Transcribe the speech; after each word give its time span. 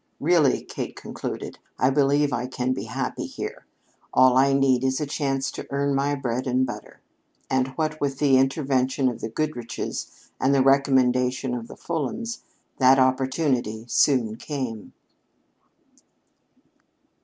"Really," 0.19 0.63
Kate 0.63 0.95
concluded, 0.95 1.59
"I 1.77 1.91
believe 1.91 2.33
I 2.33 2.47
can 2.47 2.73
be 2.73 2.85
happy 2.85 3.27
here. 3.27 3.67
All 4.15 4.35
I 4.35 4.51
need 4.51 4.83
is 4.83 4.99
a 4.99 5.05
chance 5.05 5.51
to 5.51 5.67
earn 5.69 5.93
my 5.93 6.15
bread 6.15 6.47
and 6.47 6.65
butter." 6.65 7.01
And 7.51 7.67
what 7.77 8.01
with 8.01 8.17
the 8.17 8.35
intervention 8.35 9.07
of 9.09 9.21
the 9.21 9.29
Goodriches 9.29 10.07
and 10.39 10.55
the 10.55 10.63
recommendation 10.63 11.53
of 11.53 11.67
the 11.67 11.75
Fulhams, 11.77 12.39
that 12.79 12.97
opportunity 12.97 13.85
soon 13.87 14.37
came. 14.37 14.93